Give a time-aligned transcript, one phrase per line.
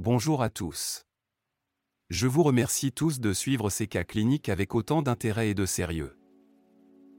[0.00, 1.06] Bonjour à tous.
[2.08, 6.16] Je vous remercie tous de suivre ces cas cliniques avec autant d'intérêt et de sérieux.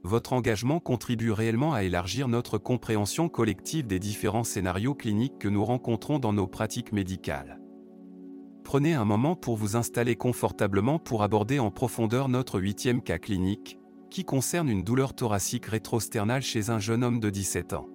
[0.02, 5.62] Votre engagement contribue réellement à élargir notre compréhension collective des différents scénarios cliniques que nous
[5.62, 7.60] rencontrons dans nos pratiques médicales.
[8.64, 13.78] Prenez un moment pour vous installer confortablement pour aborder en profondeur notre huitième cas clinique,
[14.08, 17.90] qui concerne une douleur thoracique rétrosternale chez un jeune homme de 17 ans.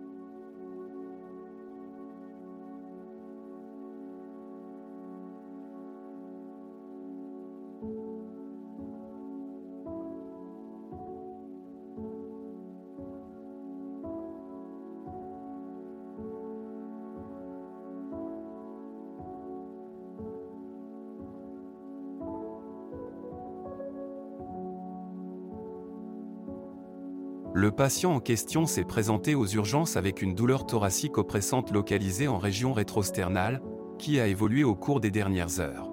[27.57, 32.37] Le patient en question s'est présenté aux urgences avec une douleur thoracique oppressante localisée en
[32.37, 33.61] région rétrosternale,
[33.97, 35.84] qui a évolué au cours des dernières heures.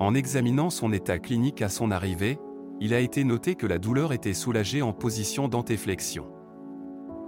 [0.00, 2.38] En examinant son état clinique à son arrivée,
[2.80, 6.26] il a été noté que la douleur était soulagée en position d'antéflexion.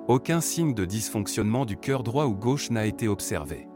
[0.08, 3.68] Aucun signe de dysfonctionnement du cœur droit ou gauche n'a été observé.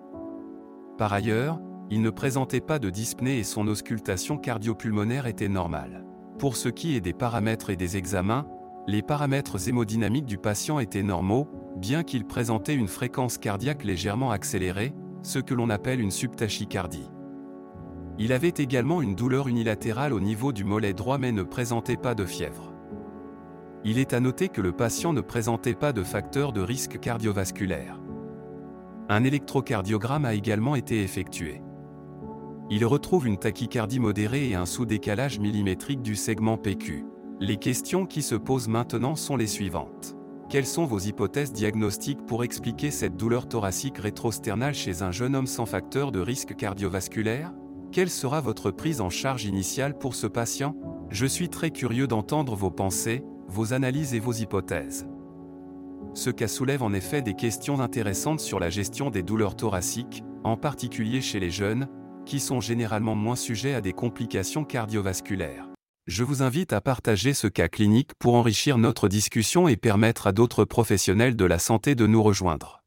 [0.99, 1.61] Par ailleurs,
[1.91, 6.05] il ne présentait pas de dyspnée et son auscultation cardiopulmonaire était normale.
[6.39, 8.47] Pour ce qui est des paramètres et des examens,
[8.87, 14.95] les paramètres hémodynamiques du patient étaient normaux, bien qu'il présentait une fréquence cardiaque légèrement accélérée,
[15.23, 17.09] ce que l'on appelle une subtachycardie.
[18.23, 22.15] Il avait également une douleur unilatérale au niveau du mollet droit mais ne présentait pas
[22.15, 22.75] de fièvre.
[23.83, 27.99] Il est à noter que le patient ne présentait pas de facteur de risque cardiovasculaire.
[29.09, 31.63] Un électrocardiogramme a également été effectué.
[32.69, 37.07] Il retrouve une tachycardie modérée et un sous-décalage millimétrique du segment PQ.
[37.41, 40.15] Les questions qui se posent maintenant sont les suivantes.
[40.51, 45.47] Quelles sont vos hypothèses diagnostiques pour expliquer cette douleur thoracique rétrosternale chez un jeune homme
[45.47, 47.51] sans facteur de risque cardiovasculaire?
[47.93, 50.77] Quelle sera votre prise en charge initiale pour ce patient?
[51.11, 55.09] Je suis très curieux d'entendre vos pensées, vos analyses et vos hypothèses.
[56.15, 60.57] Ce cas soulève en effet des questions intéressantes sur la gestion des douleurs thoraciques, en
[60.57, 61.89] particulier chez les jeunes,
[62.27, 65.67] qui sont généralement moins sujets à des complications cardiovasculaires.
[66.07, 70.33] Je vous invite à partager ce cas clinique pour enrichir notre discussion et permettre à
[70.33, 72.85] d'autres professionnels de la santé de nous rejoindre.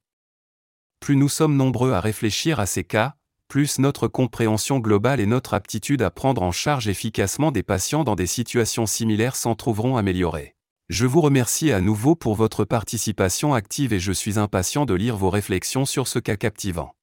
[1.02, 3.16] Plus nous sommes nombreux à réfléchir à ces cas,
[3.54, 8.16] plus notre compréhension globale et notre aptitude à prendre en charge efficacement des patients dans
[8.16, 10.56] des situations similaires s'en trouveront améliorées.
[10.90, 15.18] Je vous remercie à nouveau pour votre participation active et je suis impatient de lire
[15.18, 16.96] vos réflexions sur ce cas captivant.